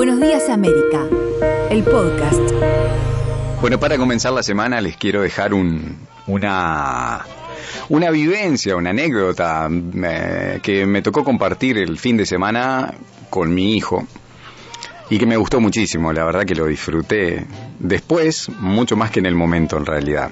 [0.00, 1.06] Buenos días América,
[1.68, 2.40] el podcast.
[3.60, 7.26] Bueno, para comenzar la semana les quiero dejar un, una,
[7.90, 12.94] una vivencia, una anécdota eh, que me tocó compartir el fin de semana
[13.28, 14.06] con mi hijo
[15.10, 17.44] y que me gustó muchísimo, la verdad que lo disfruté
[17.78, 20.30] después, mucho más que en el momento en realidad.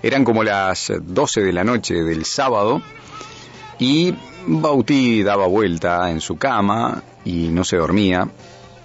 [0.00, 2.80] Eran como las 12 de la noche del sábado
[3.80, 4.14] y
[4.46, 8.28] Bautí daba vuelta en su cama y no se dormía.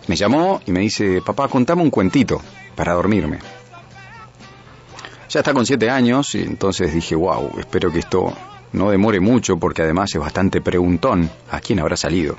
[0.08, 2.42] Me llamó y me dice, papá, contame un cuentito
[2.76, 3.40] para dormirme.
[5.30, 8.34] Ya está con siete años y entonces dije, wow, espero que esto
[8.74, 12.36] no demore mucho porque además es bastante preguntón a quién habrá salido.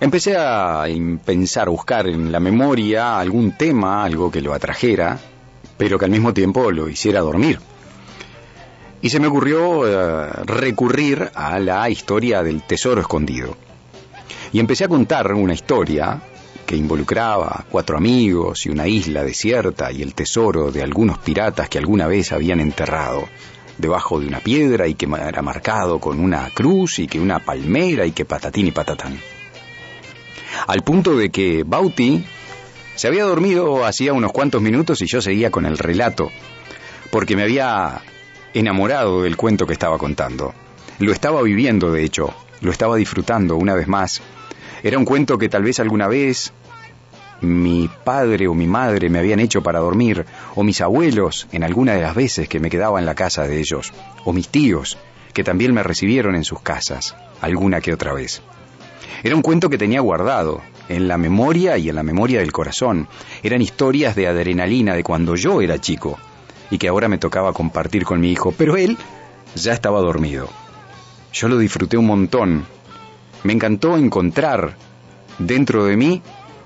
[0.00, 0.84] Empecé a
[1.24, 5.18] pensar, buscar en la memoria algún tema, algo que lo atrajera,
[5.76, 7.60] pero que al mismo tiempo lo hiciera dormir.
[9.00, 13.56] Y se me ocurrió eh, recurrir a la historia del tesoro escondido.
[14.52, 16.20] Y empecé a contar una historia
[16.66, 21.78] que involucraba cuatro amigos y una isla desierta y el tesoro de algunos piratas que
[21.78, 23.28] alguna vez habían enterrado
[23.78, 28.06] debajo de una piedra y que era marcado con una cruz y que una palmera
[28.06, 29.18] y que patatín y patatán.
[30.66, 32.24] Al punto de que Bauti
[32.94, 36.30] se había dormido hacía unos cuantos minutos y yo seguía con el relato,
[37.10, 38.00] porque me había
[38.54, 40.54] enamorado del cuento que estaba contando.
[40.98, 44.22] Lo estaba viviendo, de hecho, lo estaba disfrutando una vez más.
[44.82, 46.52] Era un cuento que tal vez alguna vez
[47.40, 51.94] mi padre o mi madre me habían hecho para dormir, o mis abuelos en alguna
[51.94, 53.92] de las veces que me quedaba en la casa de ellos,
[54.24, 54.96] o mis tíos,
[55.32, 58.42] que también me recibieron en sus casas, alguna que otra vez.
[59.22, 63.08] Era un cuento que tenía guardado, en la memoria y en la memoria del corazón.
[63.42, 66.18] Eran historias de adrenalina de cuando yo era chico,
[66.70, 68.96] y que ahora me tocaba compartir con mi hijo, pero él
[69.54, 70.48] ya estaba dormido.
[71.32, 72.66] Yo lo disfruté un montón.
[73.46, 74.74] Me encantó encontrar
[75.38, 76.20] dentro de mí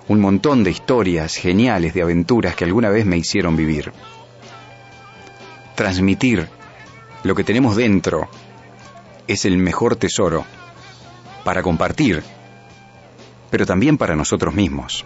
[0.08, 3.92] un montón de historias geniales, de aventuras que alguna vez me hicieron vivir.
[5.74, 6.48] Transmitir
[7.22, 8.30] lo que tenemos dentro
[9.28, 10.46] es el mejor tesoro
[11.44, 12.22] para compartir,
[13.50, 15.04] pero también para nosotros mismos.